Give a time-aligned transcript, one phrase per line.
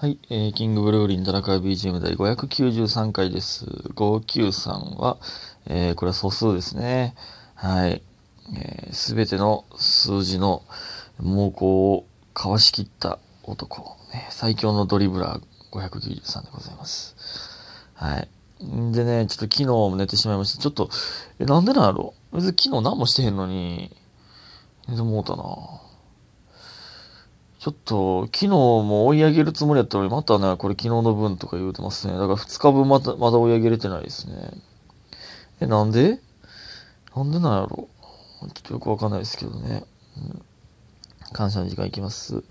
[0.00, 3.66] はい、えー、キングブルーリン田中 BGM 第593回です。
[3.66, 5.18] 593は、
[5.66, 7.14] えー、これは素数ですね。
[7.54, 8.02] はい。
[8.92, 10.62] す、え、べ、ての数字の
[11.18, 17.14] 猛攻をかわしきった男、ね、最強のドリブラー593でございます。
[17.92, 18.28] はい。
[18.92, 20.62] でね、ちょっと昨日も寝てしまいました。
[20.62, 20.88] ちょっと、
[21.40, 22.14] え、なんでなんやろ？
[22.32, 23.94] 別に昨日何もしてへんのに、
[24.88, 25.44] 寝てもうたな
[27.60, 32.14] ちょっと、昨日も追い上げるつもりやったのに、またね、これ昨日の分とか言うてますね。
[32.14, 34.50] だから2日分また、まだ追い上げれてないですね。
[35.60, 36.20] え、なんで？
[37.14, 37.90] なんでなんやろ？
[38.40, 39.84] ちょっとよくわかんないですけどね。
[40.16, 40.42] うん、
[41.34, 42.42] 感謝の時間いきます。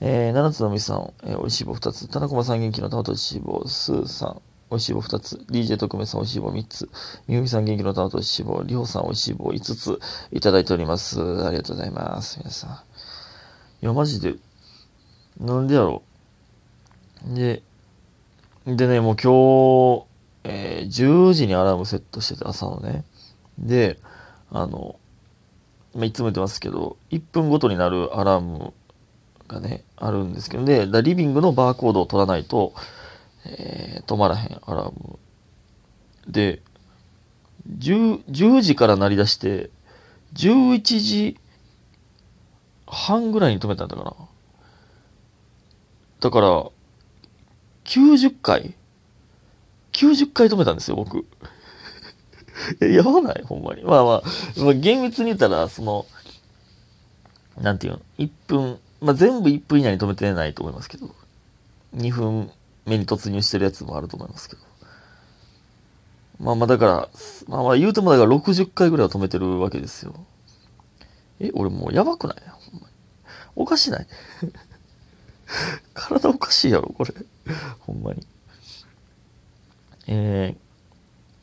[0.00, 2.06] えー、七つのみさん、えー、おいしい棒2つ。
[2.08, 5.36] 田中さん元気の玉とおいしい棒、スーさん、おいしい棒2つ。
[5.50, 6.90] DJ 特命さんおいしい棒3つ。
[7.26, 9.98] みゆみさん元気の玉とおいしい棒、りほさんおいしい棒5つ
[10.30, 11.22] いただいております。
[11.22, 12.38] ありがとうございます。
[12.38, 12.70] 皆さん。
[12.70, 14.34] いや、マジで、
[15.38, 16.02] なんでやろ？
[17.30, 17.34] う。
[17.34, 17.62] で、
[18.66, 20.06] でね、もう今日、
[20.44, 23.04] えー、10時にアラームセットしてて、朝のね。
[23.58, 23.98] で、
[24.50, 24.98] あの、
[25.94, 28.72] まあ、いつも言ってますけど、1分ごとになるアラーム
[29.46, 32.74] がね、あるんですけど、で、リビングのバーコードを取らないと、
[33.46, 35.18] えー、止まらへんアラーム。
[36.28, 36.62] で、
[37.78, 39.70] 10, 10時から鳴り出して、
[40.34, 41.38] 11時
[42.86, 44.14] 半ぐらいに止めたんだかな。
[46.20, 46.70] だから、
[47.84, 48.74] 90回
[49.92, 51.26] ?90 回止めたんですよ、僕。
[52.80, 53.42] え、やばない？
[53.44, 53.82] ほんまに。
[53.84, 54.22] まあまあ、
[54.56, 56.06] まあ、厳密に言ったら、その、
[57.60, 61.14] なんていうの、1分、まあ全部1分以内に止めてないと思いますけど、
[61.96, 62.50] 2分
[62.84, 64.62] 目に突入してるやつもあると思いますけど。
[66.40, 67.08] まあまあだから、
[67.48, 70.14] まあまあ言うてもだから60回ぐらいは止めてるわけですよ。
[71.40, 72.36] え、俺もうやばくない？
[72.70, 72.94] ほんまに。
[73.56, 74.06] おかしない？
[75.94, 77.14] 体おかしいやろ、これ。
[77.80, 78.26] ほんまに。
[80.06, 80.56] え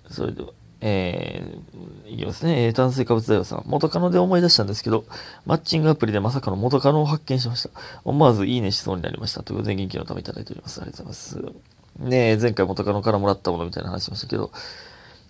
[0.07, 0.49] ー、それでは、
[0.81, 2.71] えー、いきますね。
[2.73, 3.63] 炭水化物大王さん。
[3.65, 5.05] 元カノで思い出したんですけど、
[5.45, 7.69] マッチングアプリでまさかの元カノを発見しました。
[8.03, 9.43] 思わずいいねしそうになりました。
[9.43, 10.81] ということで元気のためいただいております。
[10.81, 11.65] ありがとうございます。
[11.99, 14.51] ねえ、前回元カノからもらったものみたいな話しましたけど、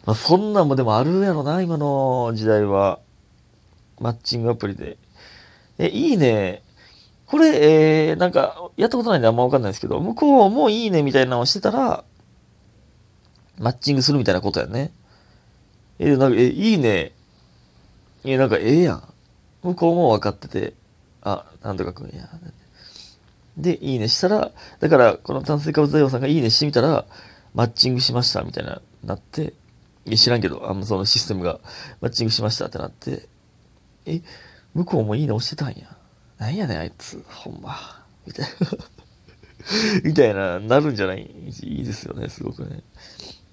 [0.05, 2.99] まあ、そんなんもでもあるやろな、今の時代は。
[3.99, 4.97] マッチングアプリで。
[5.77, 6.63] え、いいね。
[7.27, 12.03] これ、えー、なんか、やったことないんであんまわかんないですけど、向こうもいいねみたいなのをしてたら、
[13.57, 14.91] マッチングするみたいなことやね。
[15.97, 17.13] え、なんか、え、いいね。
[18.23, 19.03] え、なんか、ええやん。
[19.63, 20.73] 向こうも分かってて、
[21.21, 22.29] あ、なんとかくんや。
[23.57, 27.05] で、いいねしたら、だから、この炭水化物大王さんがいいねしてみたら、
[27.53, 29.53] マッチングしました、みたいな、なって、
[30.05, 31.59] いや、知らんけど、あの、そのシステムが、
[32.01, 33.27] マッチングしましたってなって、
[34.05, 34.21] え、
[34.73, 35.94] 向こうもいいね押してたんや。
[36.37, 37.23] なんやねん、あいつ。
[37.27, 38.03] ほんま。
[38.25, 38.77] みたいな。
[40.03, 41.23] みたいな、なるんじゃない？
[41.63, 42.83] いいですよね、すごくね。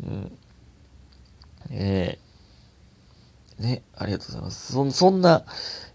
[0.03, 0.38] うん。
[1.71, 4.72] えー、ね、ありがとうございます。
[4.72, 5.44] そそんな、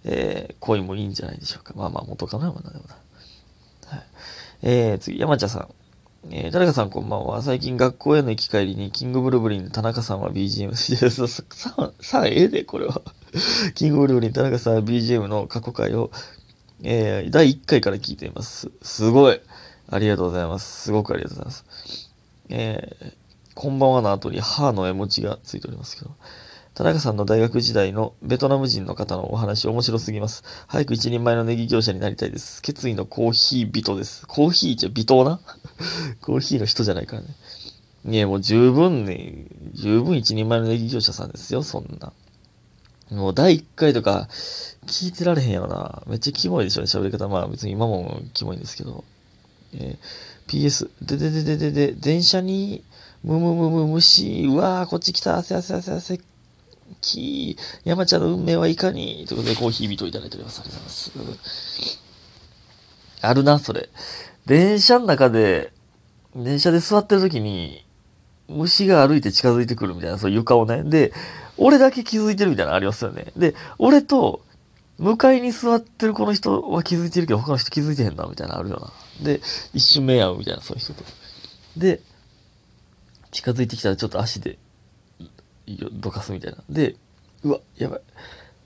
[0.06, 1.74] えー、恋もいいんじゃないでしょうか。
[1.76, 2.96] まあまあ、元カノやもんな、でもな。
[3.90, 4.06] はい。
[4.64, 5.68] えー、次、山茶さん。
[6.30, 7.42] えー、誰かさんこんばんは。
[7.42, 10.74] 最近学校への行き帰りに、 キングブルブリン、田中さんは BGM。
[11.10, 13.02] さ、さ、さ、ええで、これは。
[13.76, 16.12] キングブルブリン、田中さんは BGM の過去回を、
[16.84, 18.72] えー、第1回から聞いています。
[18.82, 19.42] すごい。
[19.90, 20.84] ありがとうございます。
[20.84, 22.12] すごくありがとうございます。
[22.50, 23.14] えー、
[23.56, 26.12] こんばんはの後に歯の絵文字がついておりますけど。
[26.78, 30.44] 田中さんの大学時代のベトナム人の方のお話面白すぎます。
[30.68, 32.62] 早く一人前のネギ業者になりたいです。
[32.62, 34.28] 決意のコーヒー人です。
[34.28, 35.40] コーヒーじゃ微糖な？
[36.22, 37.30] コーヒーの人じゃないからね。
[38.06, 42.14] いや、もう十分ね、十分一人前のネギ業者さんですよ、そんな。
[43.12, 44.28] もう第1回とか
[44.86, 46.04] 聞いてられへんやろな。
[46.08, 47.28] めっちゃキモいでしょね、喋り方。
[47.28, 49.04] まあ別に今もキモいんですけど。
[49.74, 52.84] えー、PS、でででででで、電車に、
[53.24, 56.22] むむむむ虫、うわー、こっち来た、汗汗汗汗、
[57.02, 60.62] き山ちゃんの運命はいかにということで、コーヒー人いただいております。
[60.62, 62.02] ありがとうございます。
[63.22, 63.90] あるな、それ。
[64.46, 65.74] 電車の中で、
[66.36, 67.86] 電車で座ってる時に、
[68.48, 70.84] 虫が歩いて近づいてくるみたいな、そういう床をね。
[70.84, 71.14] で、
[71.58, 73.32] 俺だけ気づいてるみたいなのありますよね。
[73.36, 74.42] で、俺と、
[74.98, 78.92] 向かいに座ってるこの人は気づいてるけど、他の人気づいてへんな、みたいなのあるよな。
[79.24, 79.42] で、
[79.74, 81.04] 一瞬目合うみたいな、そういう人と。
[81.76, 82.02] で、
[83.32, 84.58] 近づいてきたらちょっと足で、
[85.94, 86.58] どかすみたいな。
[86.70, 86.96] で、
[87.44, 88.02] うわ、やばい。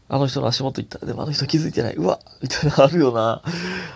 [0.07, 1.05] あの人の足元行った。
[1.05, 1.95] でもあの人気づいてない。
[1.95, 3.41] うわみたいなのあるよな。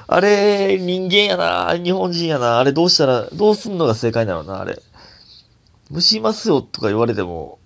[0.07, 1.77] あれ、人間やな。
[1.77, 2.59] 日本人やな。
[2.59, 4.81] あれどうしたら、どうすんのが正解なのな、あれ。
[5.89, 7.59] 虫いますよとか言われても、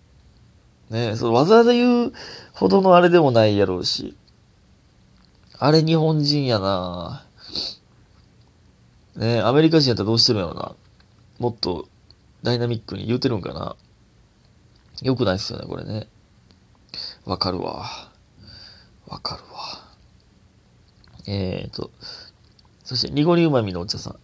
[0.89, 2.13] ねそのわざわざ言う
[2.53, 4.17] ほどのあれでもないやろうし。
[5.57, 7.25] あれ日本人やな。
[9.15, 10.75] ねアメリカ人やったらどうしてるんやろな。
[11.39, 11.87] もっと
[12.43, 13.75] ダイナミックに言うてるんかな。
[15.01, 16.07] よくないっすよね、これね。
[17.25, 17.85] わかるわ。
[19.07, 19.89] わかるわ。
[21.27, 21.91] えーと、
[22.83, 24.15] そして、濁りうまみのお茶さん。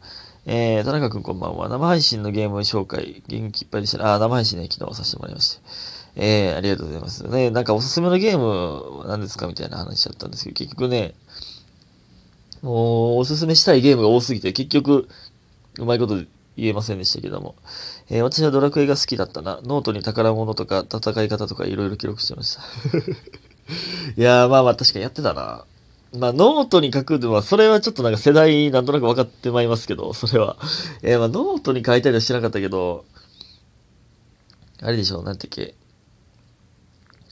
[0.47, 1.69] えー、田中くんこんばんは。
[1.69, 4.13] 生配信のゲーム紹介、元気いっぱいでした。
[4.13, 5.62] あ、生配信ね、昨日させてもらいまして。
[6.18, 7.24] えー、ありがとうございます。
[7.27, 11.15] ね、なんかおすすめのゲームは何ですかみたいな話だったんですけど、結局ね、
[12.62, 15.09] もう、おすすめしたいゲームが多すぎて、結局、
[15.80, 16.18] うまいこと
[16.57, 17.56] 言えませんでしたけども。
[18.12, 19.62] えー、私はドラクエが好きだったな。
[19.63, 22.62] ノートに宝物とか戦い方とかいろいろ記録してました。
[24.15, 25.65] いやー、まあまあ確かにやってたな。
[26.17, 30.57] まあ、ノートに書くのは、それはちょっとなんか世代なんとなく分かってまいりますけど、 それは。
[31.01, 33.06] えー、まあ、ノートに書いたりはしなかったけど、
[34.81, 35.75] あれでしょう、なんてっけ。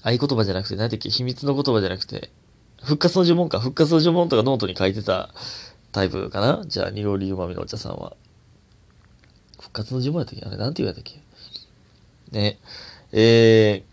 [0.02, 2.32] 合言葉じゃなくて、なんてっけ、秘密の言葉じゃなくて、
[2.82, 3.60] 復活の呪文か。
[3.60, 5.30] 復活の呪文とかノートに書いてた
[5.92, 8.16] タイプかなじゃあ、濁りうまみのお茶さんは。
[9.60, 10.46] 復活の呪文やったっけ？
[10.46, 11.22] あれ、なんて言われたっけ？
[12.32, 12.60] ね。
[13.14, 13.84] え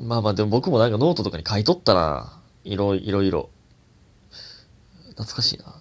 [0.00, 2.40] ー、まあまあ、でも僕もなんかノートとかに書いとったな。
[2.64, 3.50] いろいろ。
[5.20, 5.74] 懐かしいな。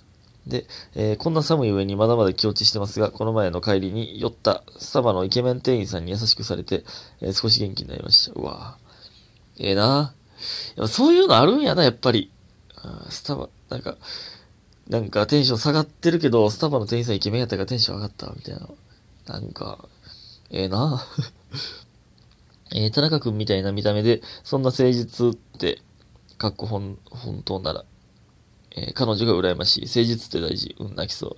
[0.47, 0.65] で、
[0.95, 6.83] えー、こんな寒い上にまだまだ気落ちしてますが、この前の帰りに寄ったスタバのイケメン店員さんに優しくされて、
[7.21, 8.39] えー、少し元気になりました。
[8.39, 10.13] うわぁええー、な
[10.75, 12.31] やっぱそういうのあるんやな、やっぱり。
[13.09, 13.97] スタバ、なんか、
[14.87, 18.69] なんかテンション下がってるけど、スタバの店員さんイケメンやったからテンション上がった、みたいな。
[19.27, 19.87] なんか、
[20.49, 21.05] ええー、な
[22.73, 25.81] えー、田中くんみたいな見た目で、そんな誠実って、
[26.37, 27.85] かっこ本、本当なら、
[28.75, 29.81] えー、彼女が羨ましい。
[29.81, 30.75] 誠実って大事。
[30.79, 31.37] うん、泣きそう。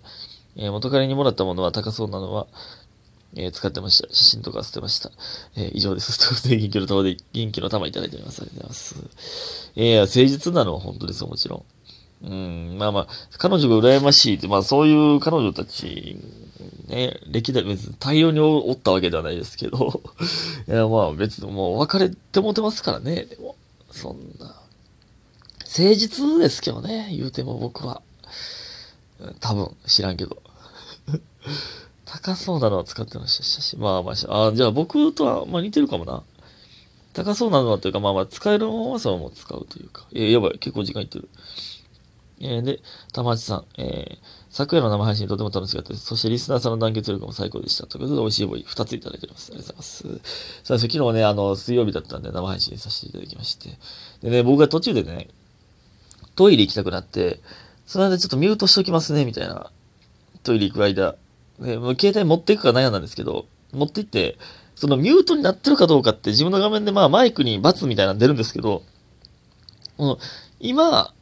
[0.57, 2.47] えー、元彼にもらったものは高そうなのは、
[3.35, 4.13] えー、使ってました。
[4.13, 5.11] 写真とか捨てました。
[5.55, 6.41] えー、以上です。
[6.43, 8.41] という元気の玉で、元気の玉いただいております。
[8.41, 9.71] ありがとうございます。
[9.75, 11.63] えー、誠実なのは本当ですよ、もちろん。
[12.23, 13.07] うん、まあまあ、
[13.37, 16.17] 彼女が羨ましいって、まあそういう彼女たち、
[16.87, 20.01] ね、歴代別に大量におったわけではないですけど、
[20.67, 23.55] いやまあ別にもう別れてもてますからね、でも、
[23.89, 24.55] そんな。
[25.77, 28.01] 誠実ですけどね、言うても僕は。
[29.39, 30.41] 多分、知らんけど。
[32.05, 36.23] 高そうなのは使ってましたし、まあまあ、あじゃあ僕とは、まあ似てるかもな。
[37.13, 40.07] 高そうなのはというか、まあまあ、使えるままそのまま使うというか。
[40.11, 41.29] えー、やばい、結構時間いってる。
[42.41, 42.81] えー、で、
[43.13, 44.17] 玉八さん、えー、
[44.49, 46.05] 昨夜の生配信とても楽しかったです。
[46.05, 47.87] そしてリスナーさんの団結力も最高でした。
[47.87, 49.51] ということで、美味しいボイ2ついただいております。
[49.53, 50.21] ありがとうございます。
[50.63, 53.77] さあ、昨日ね、あの、水曜日だったんで生配信させていただきまして。
[54.21, 55.29] でね、僕が途中でね、
[56.35, 57.39] トイレ行きたくなって、
[57.85, 59.71] その間ちょっとミュートしときますね、みたいな。
[60.43, 61.15] トイレ行く間。
[61.59, 64.37] ね、もう携帯持っていくか悩んだんですけど、持って行って、
[64.75, 68.83] そのミュートになってるかどうかって自分の画面でまあマイクにバツみたいなの出るんですけど、
[69.97, 70.19] この
[70.59, 71.13] 今、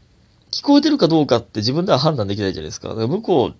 [0.51, 2.89] 聞こえてるかどうかって自分では判断できないじゃないですか。
[2.89, 3.55] だか向こう、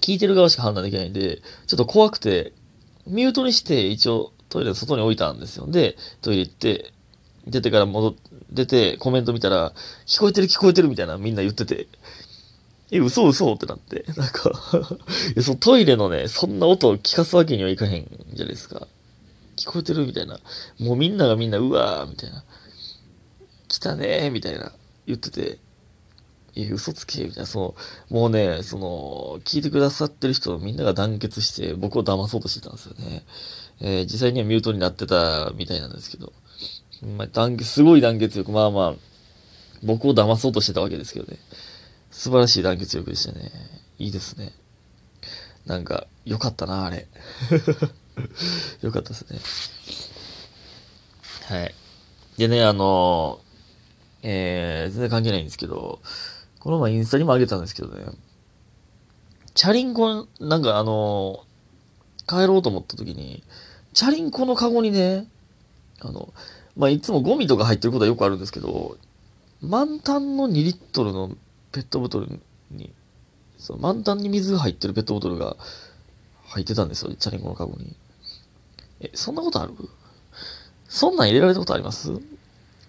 [0.00, 2.52] 聞いてる側しか判断できないんで、ちょっと怖くて、
[3.06, 5.66] ミュートにして一応トイレの外に置いたんですよ。
[5.66, 6.92] で、トイレ行って、
[7.46, 8.14] 出てから戻っ
[8.50, 9.72] 出てコメント見たら、
[10.06, 11.88] 聞こえてる聞こえてるみたいなみんな言ってて、
[12.90, 14.04] え、嘘嘘ってなって。
[14.16, 14.52] なんか
[15.42, 18.86] そトイレのね、そんな音を聞かすわけにはいかへんじゃないですか。
[19.56, 20.38] 聞こえてるみたいな。
[20.78, 22.44] もうみんながみんな、うわーみたいな。
[23.68, 24.72] 来たねーみたいな
[25.06, 25.58] 言ってて、
[26.54, 27.46] え、嘘つけみたいな。
[27.46, 27.74] その、
[28.08, 33.24] もうね、その、聞いてくださってる人みんなが団結して僕を騙そうとしてたんですよね。
[33.80, 36.32] えー、実際にはミュートになってたみたいなんですけど。
[37.02, 38.52] まあ、すごい団結力。
[38.52, 38.94] まあまあ、
[39.82, 41.38] 僕を騙そうとしてたわけですけどね。
[42.10, 43.50] 素晴らしい団結力でしたね。
[43.98, 44.52] いいですね。
[45.66, 47.06] なんか、よかったな、あれ。
[48.82, 49.38] よかったですね。
[51.58, 51.74] はい。
[52.38, 53.40] でね、あの
[54.22, 56.00] えー、全然関係ないんですけど、
[56.58, 58.04] この前インスタにもあげたんですけどね、
[59.54, 61.44] チャリンコ、なんかあの
[62.26, 63.44] 帰ろうと思った時に、
[63.94, 65.28] チャリンコのカゴにね、
[66.00, 66.34] あの、
[66.76, 68.98] まあ、いつもゴミとか入ってることはよくあるんですけど、
[69.62, 71.30] 満タンの2リットルの
[71.72, 72.40] ペットボトル
[72.70, 72.92] に、
[73.58, 75.56] その満タンに水が入ってるペットボトルが
[76.44, 77.96] 入ってたんですよ、チャリンコのカゴに。
[79.00, 79.72] え、そんなことある？
[80.88, 82.12] そんなん入れられたことあります？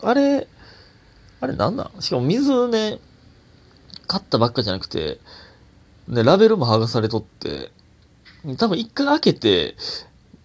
[0.02, 0.48] あれ、
[1.40, 2.02] あれなんなん？
[2.02, 3.00] しかも水ね、
[4.06, 5.20] 買ったばっかじゃなくて、
[6.08, 7.72] ね、ラベルも剥がされとって、
[8.58, 9.76] 多分一回開けて、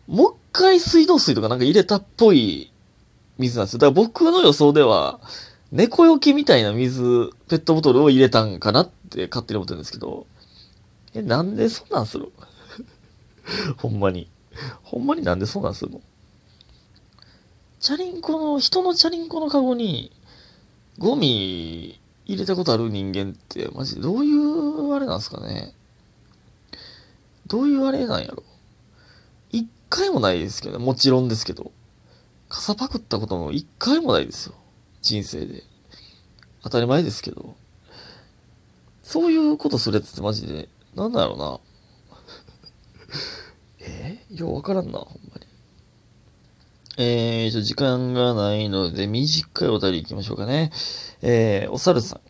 [0.06, 2.71] もう一回水道水とかなんか入れたっぽい
[3.38, 3.78] 水なんですよ。
[3.78, 5.20] だから僕の予想では、
[5.70, 10.26] 猫よけみたいな水、ペットボトルを入れたんかなって勝手に思ってるんですけど、
[11.14, 12.30] え、なんでそんなんする？
[13.78, 14.28] ほんまに。
[14.82, 16.00] ほんまになんでそんなんするの？
[17.80, 20.12] チャリンコの、人のチャリンコのカゴに、
[20.98, 25.74] ゴミ入れたことある人間って、マジでどういうあれなんですかね？
[27.46, 28.42] どういうあれなんやろ？
[29.50, 30.78] 一回もないですけど。
[30.78, 31.72] もちろんですけど。
[32.52, 34.54] 傘パクったことも一回もないですよ。
[35.00, 35.62] 人生で。
[36.62, 37.56] 当たり前ですけど。
[39.02, 41.60] そういうことするやつってマジで、なんだろうな。
[43.80, 44.26] え？
[44.30, 45.46] ようわからんな、ほんまに。
[46.98, 50.72] えーと、時間がないので、短いお便り行きましょうかね。
[51.22, 52.20] えー、お猿さん。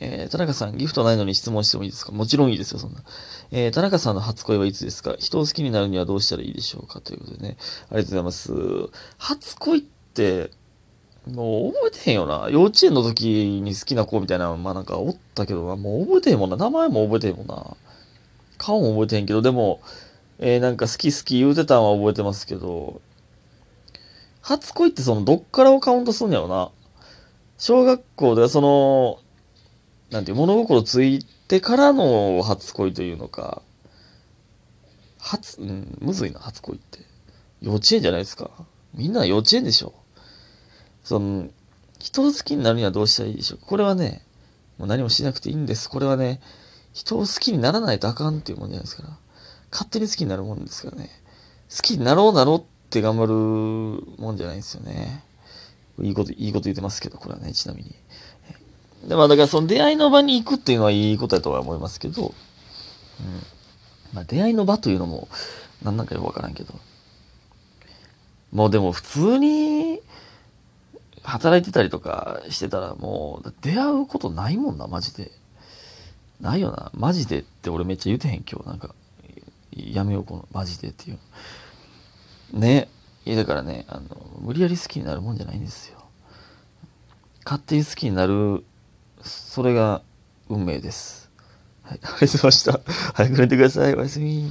[0.00, 2.12] えー、田中さん、ギフトないのに質問してもいいですか？
[2.12, 3.02] もちろんいいですよ、そんな。
[3.52, 5.14] えー、田中さんの初恋はいつですか？
[5.18, 7.00] 人を好きになるにはどうしたらいいでしょうか？
[7.00, 7.56] ということでね。
[7.90, 8.52] ありがとうございます。
[9.18, 9.82] 初恋っ
[10.14, 10.50] て、
[11.30, 12.48] もう覚えてへんよな。
[12.50, 16.56] 幼稚園の時に好きな子みたいな、まあなんかおったけどな、もう覚えてへんもんな。
[16.56, 17.76] 名前も覚えてへんもんな。
[18.56, 19.82] 顔も覚えてへんけど、でも、
[20.38, 23.02] えー、なんか好き好き言うてたんは覚えてますけど、
[24.40, 26.70] 初恋ってそのどっからをカウントすんやろな。
[27.58, 29.18] 小学校ではその、
[30.10, 33.62] なんて、物心ついてからの初恋というのか、
[35.18, 37.00] 初、うん、むずいな、初恋って。
[37.60, 38.50] 幼稚園じゃないですか。
[38.94, 39.94] みんな幼稚園でしょ。
[41.04, 41.48] その、
[41.98, 43.58] 人を好きになるにはどうしたらいいでしょう。
[43.64, 44.24] これはね、
[44.78, 45.88] もう何もしなくていいんです。
[45.90, 46.40] これはね、
[46.92, 49.10] 人を好きにならないとあかんっていうもんじゃないですから。
[49.70, 51.10] 勝手に好きになるもんですからね。
[51.70, 53.32] 好きになろうなろうって頑張る
[54.18, 55.24] もんじゃないんですよね。
[56.00, 57.94] いいこと、いいこと言ってますけど、これはね、ちなみに。
[59.04, 62.32] で、まあだからその出会いの場に行くっていうのはいいことだとは思いますけど、うん。
[64.12, 65.28] まあ出会いの場というのも、
[65.82, 66.74] 何なんかよくわからんけど。
[68.52, 70.00] もうでも普通に、
[71.22, 75.30] 働いてたりとかしてたらもう出会うことないもんな、マジで。
[76.40, 76.90] ないよな。
[76.94, 78.66] マジでって俺めっちゃ言うてへん、今日。
[78.66, 78.94] なんか、
[79.76, 81.18] やめよう、この、マジでっていう。
[82.58, 82.88] ね。
[83.26, 85.98] いや、だからね、あの、無理やり好きになるもんじゃないんですよ。
[87.44, 88.64] 勝手に好きになる、
[89.22, 90.02] それが
[90.48, 91.30] 運命です。
[91.82, 92.80] はい、ありがとうございました。
[93.14, 93.94] 早く寝てください。
[93.94, 94.48] おやすみ。